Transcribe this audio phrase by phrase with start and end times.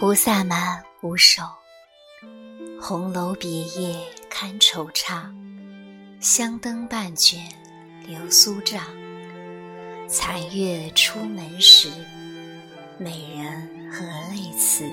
[0.00, 1.42] 不萨满无首，
[2.80, 5.22] 红楼别夜堪惆怅。
[6.20, 7.40] 香灯半卷
[8.06, 8.82] 流苏帐，
[10.08, 11.88] 残月出门时，
[12.98, 14.84] 美人何泪辞？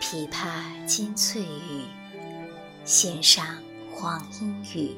[0.00, 1.84] 琵琶金翠羽，
[2.84, 3.46] 弦上
[3.92, 4.96] 黄莺语。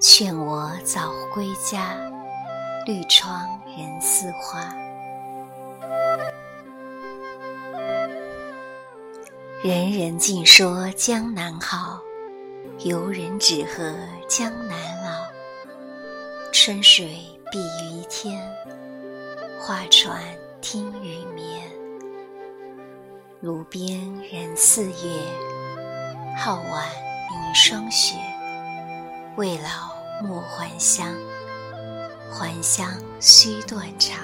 [0.00, 1.96] 劝我早归家，
[2.84, 4.74] 绿窗人似花。
[9.62, 12.00] 人人尽说江南好，
[12.80, 13.94] 游人只合
[14.28, 15.22] 江南老。
[16.52, 17.06] 春水
[17.52, 18.42] 碧于天，
[19.60, 20.20] 画船
[20.60, 21.62] 听雨眠。
[23.40, 25.22] 炉边人似月，
[26.36, 26.88] 皓腕
[27.30, 28.16] 凝霜雪。
[29.36, 31.06] 未老莫还乡，
[32.32, 32.88] 还乡
[33.20, 34.18] 须断肠。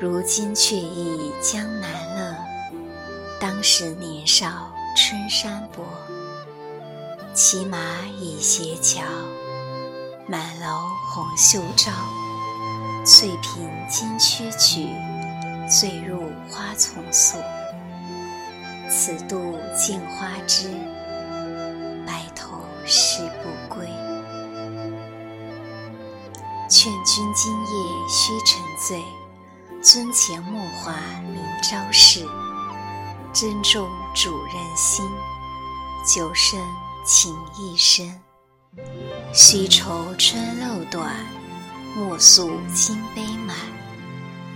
[0.00, 2.36] 如今却忆江南乐。
[3.40, 5.84] 当时年少春山薄，
[7.32, 7.78] 骑马
[8.18, 9.04] 倚斜桥，
[10.26, 10.66] 满楼
[11.08, 11.92] 红袖招。
[13.04, 14.88] 翠屏金缺曲，
[15.70, 17.38] 醉入花丛宿。
[18.90, 20.68] 此度镜花枝，
[26.68, 29.02] 劝君今夜须沉醉，
[29.82, 32.28] 尊前莫话明朝事。
[33.32, 35.08] 珍重主人心，
[36.04, 36.60] 酒深
[37.06, 38.20] 情意深。
[39.32, 41.16] 须愁春漏短，
[41.96, 43.56] 莫诉金杯满。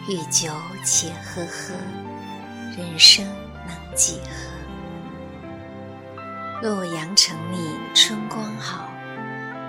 [0.07, 0.53] 欲酒
[0.85, 1.73] 且呵呵，
[2.77, 3.25] 人生
[3.67, 4.21] 能几
[6.61, 6.69] 何？
[6.69, 7.57] 洛阳城里
[7.95, 8.92] 春光好，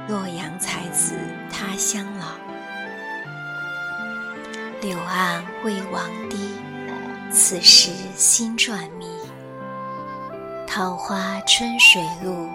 [0.08, 1.16] 洛阳才子
[1.52, 2.26] 他乡老。
[4.82, 6.38] 柳岸微王堤。
[7.32, 9.08] 此时心转迷，
[10.68, 12.47] 桃花春水路，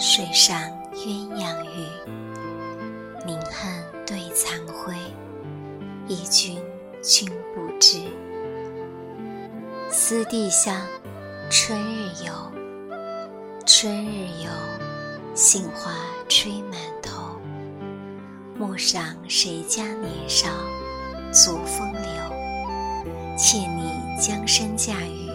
[0.00, 0.60] 水上
[0.92, 1.86] 鸳鸯浴。
[3.24, 4.92] 宁恨对残辉，
[6.08, 6.60] 忆君
[7.00, 8.02] 君不知。
[9.88, 10.74] 思帝乡，
[11.48, 12.32] 春日游。
[13.64, 14.50] 春日游，
[15.32, 15.92] 杏花
[16.40, 17.36] 吹满头。
[18.56, 20.48] 陌上谁家年少，
[21.32, 22.00] 足风流。
[23.36, 23.98] 妾拟。
[24.20, 25.30] 江山嫁与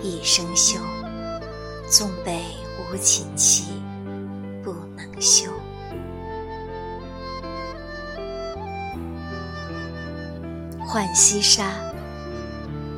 [0.00, 0.78] 一生休，
[1.88, 2.40] 纵被
[2.78, 3.82] 无情弃，
[4.62, 5.50] 不能休。
[10.88, 11.72] 浣溪沙，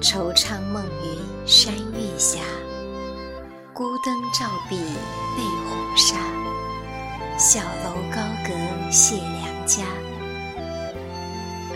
[0.00, 2.40] 惆怅梦云山月下。
[3.72, 6.16] 孤灯照壁背红纱，
[7.38, 9.84] 小楼高阁谢良家。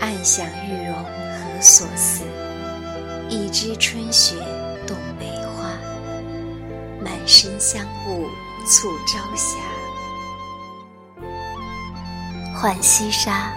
[0.01, 2.25] 暗想玉容何所似？
[3.29, 4.35] 一枝春雪
[4.85, 5.69] 动梅花，
[7.01, 8.27] 满身香雾
[8.67, 9.57] 促朝霞。
[12.59, 13.53] 浣溪沙，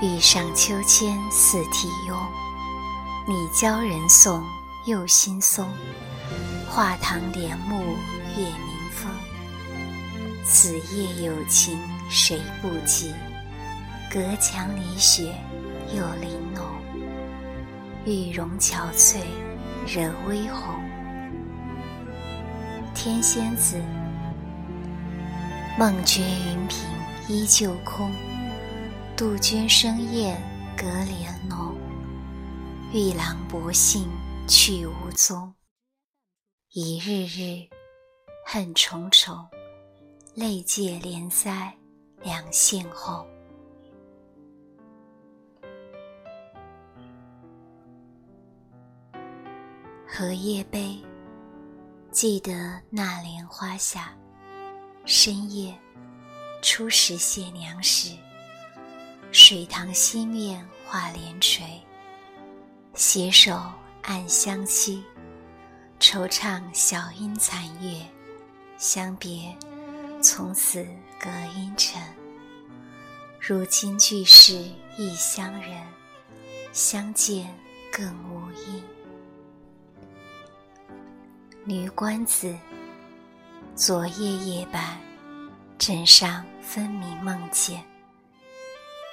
[0.00, 2.14] 欲上秋千似啼慵。
[3.26, 4.44] 你教人送
[4.84, 5.68] 又新松，
[6.70, 7.80] 画堂帘幕
[8.36, 8.65] 月明。
[10.48, 11.76] 此夜有情
[12.08, 13.12] 谁不记？
[14.08, 15.34] 隔墙里雪
[15.92, 16.64] 又玲珑。
[18.06, 19.24] 玉容憔悴，
[19.88, 20.80] 人微红。
[22.94, 23.82] 天仙子，
[25.76, 26.78] 梦觉云屏
[27.28, 28.12] 依旧空。
[29.16, 30.40] 杜鹃声燕
[30.76, 31.74] 隔帘浓。
[32.92, 34.08] 玉郎薄幸
[34.46, 35.52] 去无踪。
[36.70, 37.68] 一日日，
[38.46, 39.48] 恨重重。
[40.36, 41.72] 泪借怜腮，
[42.22, 43.26] 两线红。
[50.06, 51.02] 荷叶杯，
[52.10, 54.14] 记得那莲花下，
[55.06, 55.74] 深夜
[56.60, 58.14] 初时谢娘时，
[59.32, 61.64] 水塘西面画帘垂，
[62.92, 63.58] 携手
[64.02, 65.02] 暗相惜，
[65.98, 68.06] 惆怅小阴残月，
[68.76, 69.56] 相别
[70.28, 70.84] 从此
[71.20, 72.02] 隔阴尘。
[73.38, 74.54] 如今俱是
[74.98, 75.80] 异乡人，
[76.72, 77.54] 相见
[77.92, 78.82] 更无应。
[81.64, 82.52] 女官子，
[83.76, 84.98] 昨夜夜半，
[85.78, 87.84] 枕上分明梦见。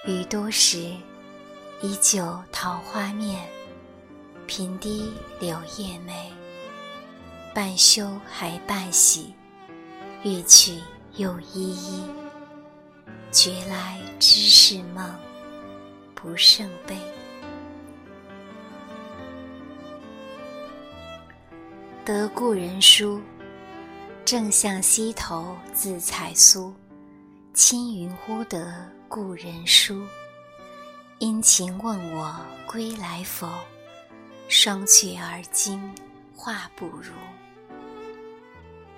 [0.08, 0.96] 余多时，
[1.84, 3.48] 依旧桃花面，
[4.48, 6.34] 平低柳叶眉。
[7.54, 9.32] 半羞还半喜，
[10.24, 10.80] 欲去
[11.16, 12.04] 又依依。
[13.32, 15.14] 觉来知是梦，
[16.14, 16.98] 不胜悲。
[22.06, 23.22] 得故人书，
[24.26, 26.74] 正向西头自采苏。
[27.54, 30.02] 青云忽得故人书，
[31.20, 33.48] 殷勤问我归来否？
[34.50, 35.82] 双去而今
[36.36, 37.14] 话不如。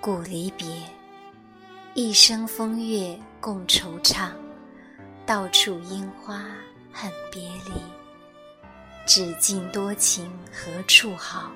[0.00, 0.66] 故离别，
[1.98, 4.30] 一生风月共惆怅，
[5.24, 6.44] 到处樱花
[6.92, 7.72] 恨别离。
[9.06, 11.50] 只尽多情何处好？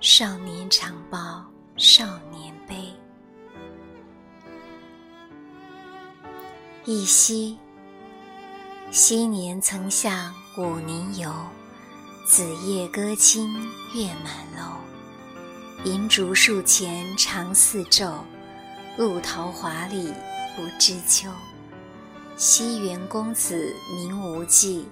[0.00, 1.44] 少年常报
[1.76, 2.76] 少年悲。
[6.84, 7.58] 忆昔，
[8.92, 11.34] 昔年曾向武宁游，
[12.24, 13.52] 子夜歌清
[13.96, 14.76] 月满楼。
[15.82, 18.20] 银烛树前长似昼，
[18.96, 20.10] 露桃华里
[20.56, 21.30] 不知秋。
[22.34, 24.88] 西园公子名无忌，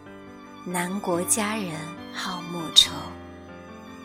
[0.66, 1.80] 南国佳人
[2.12, 2.92] 好莫愁。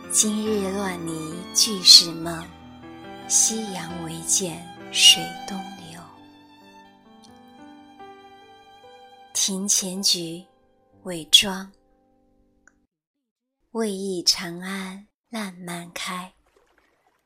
[0.10, 2.48] 今日乱泥俱是梦，
[3.28, 5.58] 夕阳唯见水东
[5.92, 6.02] 流。
[9.34, 10.46] 庭前菊，
[11.04, 11.70] 韦庄。
[13.72, 16.34] 未忆长安烂漫开，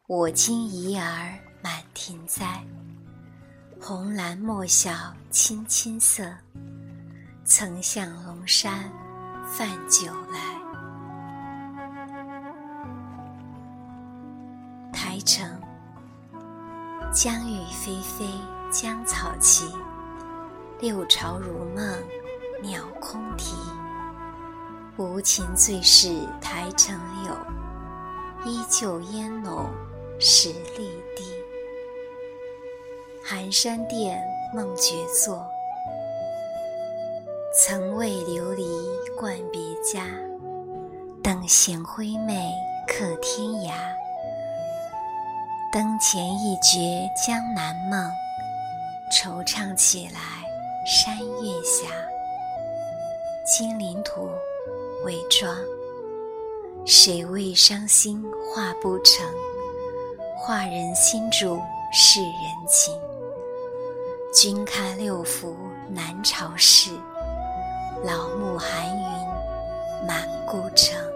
[0.07, 2.61] 我今遗儿满庭栽。
[3.79, 4.91] 红蓝莫晓
[5.31, 6.29] 青青色，
[7.45, 8.91] 曾向龙山
[9.47, 10.39] 泛酒来。
[14.91, 15.49] 台城，
[17.13, 19.73] 江雨霏霏，江草齐。
[20.81, 21.97] 六朝如梦，
[22.61, 23.55] 鸟空啼。
[24.97, 27.33] 无情最是台城柳，
[28.43, 29.69] 依旧烟笼
[30.19, 31.42] 十里堤。
[33.25, 34.21] 寒山殿，
[34.53, 35.47] 梦觉作。
[37.55, 38.65] 曾为流离
[39.17, 40.05] 冠别家，
[41.23, 42.51] 等闲辉媚
[42.85, 43.71] 客天涯。
[45.71, 48.11] 灯前一觉江南梦，
[49.09, 50.19] 惆怅起来
[50.85, 51.87] 山月下。
[53.45, 54.29] 金陵土，
[55.05, 55.55] 伪装。
[56.85, 58.21] 谁为伤心
[58.53, 59.25] 画不成？
[60.35, 61.57] 画人心主
[61.95, 62.33] 是人
[62.67, 62.91] 情。
[64.33, 65.55] 君看六福
[65.87, 66.89] 南朝事，
[68.03, 71.12] 老木寒云满故城。